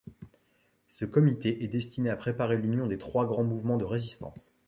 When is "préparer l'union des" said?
2.15-2.97